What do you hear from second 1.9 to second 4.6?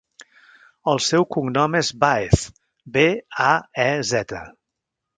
Baez: be, a, e, zeta.